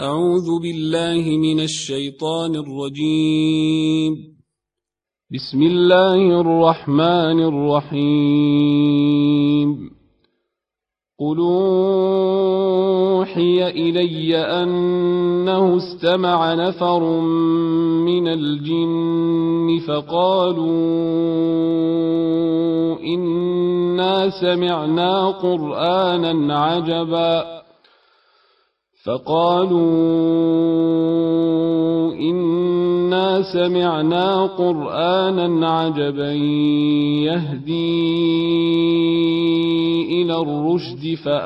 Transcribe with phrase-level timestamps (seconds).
[0.00, 4.16] أعوذ بالله من الشيطان الرجيم.
[5.30, 7.40] بسم الله الرحمن
[7.94, 9.90] الرحيم.
[11.18, 12.58] قل أوحي
[13.68, 17.20] إلي أنه استمع نفر
[18.10, 20.70] من الجن فقالوا
[23.00, 27.63] إنا سمعنا قرآنا عجبا.
[29.04, 29.82] فقالوا
[32.14, 36.32] إنا سمعنا قرآنا عجبا
[37.28, 38.04] يهدي
[40.22, 41.38] إلى الرشد فآمنا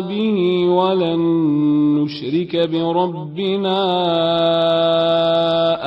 [0.00, 1.20] به ولن
[1.98, 3.78] نشرك بربنا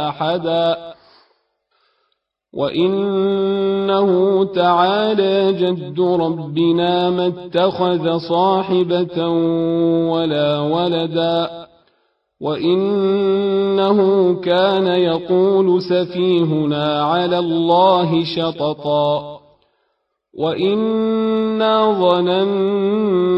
[0.10, 0.99] أحداً.
[2.54, 9.28] وانه تعالى جد ربنا ما اتخذ صاحبه
[10.10, 11.50] ولا ولدا
[12.42, 14.00] وانه
[14.42, 19.40] كان يقول سفيهنا على الله شططا
[20.34, 23.30] وانا ظننا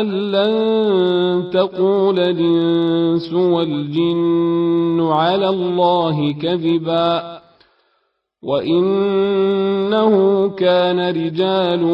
[0.00, 7.42] ان لن تقول الانس والجن على الله كذبا
[8.42, 10.12] وانه
[10.48, 11.84] كان رجال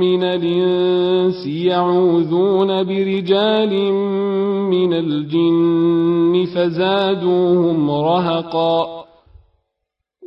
[0.00, 3.92] من الانس يعوذون برجال
[4.70, 8.99] من الجن فزادوهم رهقا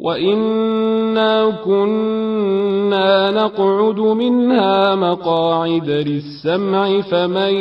[0.00, 7.54] وانا كنا نقعد منها مقاعد للسمع فمن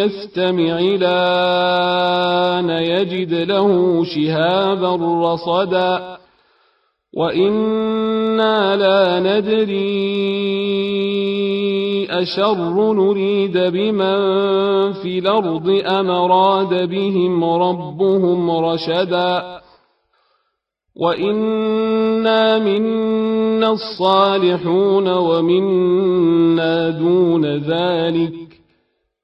[0.00, 4.96] يستمع الان يجد له شهابا
[5.32, 6.16] رصدا
[7.16, 10.14] وأنا لا ندري
[12.10, 15.20] اشر نريد بمن في
[16.00, 19.63] ام اراد بهم ربهم رشدا
[20.96, 28.34] وانا منا الصالحون ومنا دون ذلك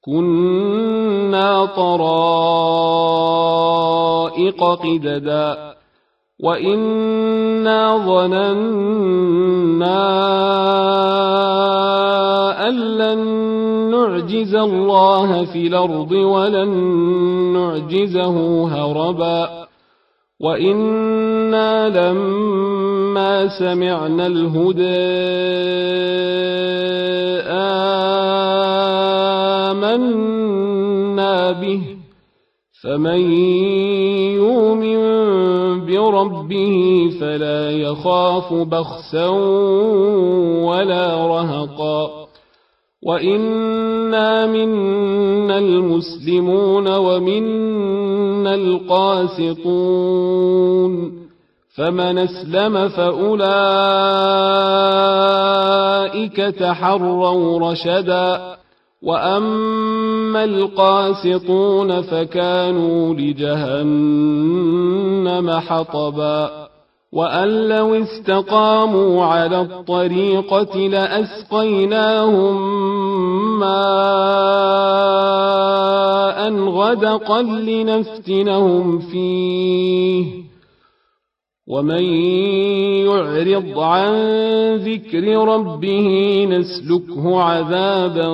[0.04, 3.04] كنا طرائق
[4.64, 5.74] قددا
[6.42, 10.00] وانا ظننا
[12.68, 13.20] ان لن
[13.90, 16.68] نعجز الله في الأرض ولن
[17.52, 19.69] نعجزه هربا
[20.40, 25.20] وأنا لما سمعنا الهدى
[29.80, 31.80] امنا به
[32.82, 33.20] فمن
[34.40, 35.00] يؤمن
[35.86, 39.28] بربه فلا يخاف بخسا
[40.64, 42.19] ولا رهقا
[43.02, 50.00] وانا منا المسلمون ومنا القاسطون
[51.76, 53.40] فمن اسلم فاولئك
[56.36, 58.56] تحروا رشدا
[59.02, 64.30] واما القاسطون فكانوا لجهنم
[65.50, 66.69] حطبا
[67.12, 72.56] وأن لو استقاموا على الطريقة لأسقيناهم
[73.58, 73.70] ماء
[76.52, 80.40] غدقا لنفتنهم فيه
[81.66, 82.04] ومن
[83.06, 84.14] يعرض عن
[84.76, 86.08] ذكر ربه
[86.50, 88.28] نسلكه عذابا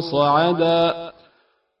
[0.00, 1.01] صعدا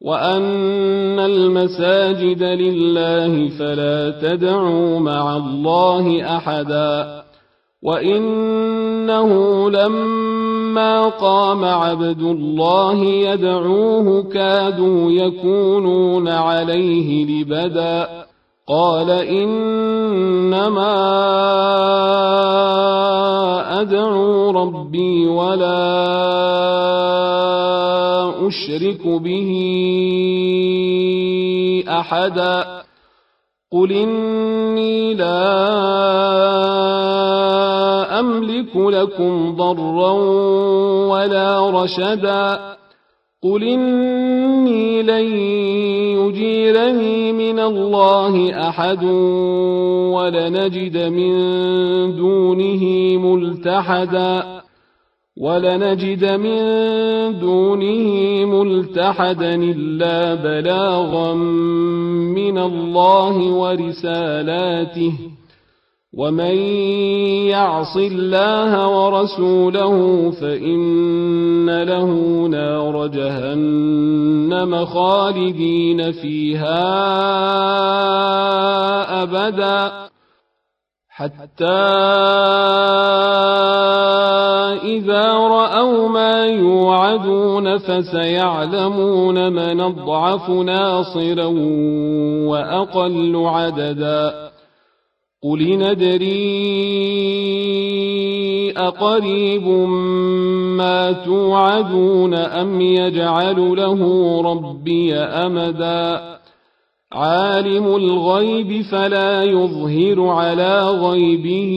[0.04, 7.22] وأن المساجد لله فلا تدعوا مع الله أحدا
[7.82, 9.30] وإنه
[9.70, 18.08] لما قام عبد الله يدعوه كادوا يكونون عليه لبدا
[18.68, 20.92] قال إنما
[23.80, 26.91] أدعو ربي ولا
[28.52, 29.50] أشرك به
[31.88, 32.82] أحدا
[33.72, 35.48] قل إني لا
[38.20, 40.12] أملك لكم ضرا
[41.12, 42.76] ولا رشدا
[43.42, 45.26] قل إني لن
[46.20, 49.04] يجيرني من الله أحد
[50.14, 51.32] ولنجد من
[52.16, 52.82] دونه
[53.18, 54.51] ملتحدا
[55.36, 56.58] ولنجد من
[57.38, 58.04] دونه
[58.44, 61.34] ملتحدا إلا بلاغا
[62.34, 65.12] من الله ورسالاته
[66.18, 66.56] ومن
[67.48, 72.10] يعص الله ورسوله فإن له
[72.48, 76.82] نار جهنم خالدين فيها
[79.22, 79.92] أبدا
[81.08, 81.82] حتى
[84.92, 91.46] إذا رأوا ما يوعدون فسيعلمون من أضعف ناصرا
[92.48, 94.50] وأقل عددا.
[95.42, 96.32] قل ندري
[98.76, 99.68] أقريب
[100.78, 104.00] ما توعدون أم يجعل له
[104.42, 106.32] ربي أمدا.
[107.12, 111.72] عالم الغيب فلا يظهر على غيبه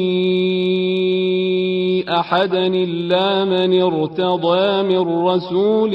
[2.09, 5.91] أحدا إلا من ارتضى من رسول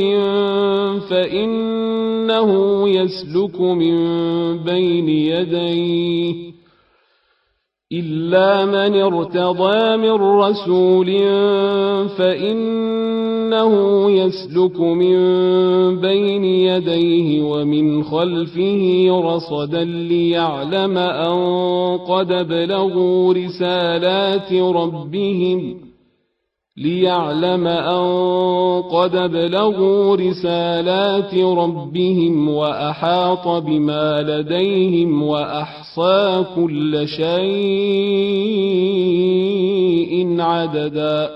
[1.10, 2.50] فإنه
[2.88, 3.96] يسلك من
[4.64, 6.34] بين يديه
[7.92, 11.08] إلا من ارتضى من رسول
[13.50, 15.16] فإنه يسلك من
[16.00, 21.38] بين يديه ومن خلفه رصدا ليعلم أن
[21.98, 25.90] قد بلغوا رسالات ربهم
[26.76, 28.06] ليعلم أن
[28.82, 38.70] قد بلغوا رسالات ربهم وأحاط بما لديهم وأحصى كل شيء
[40.40, 41.28] عددا.